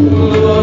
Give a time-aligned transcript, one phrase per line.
[0.00, 0.59] Lord.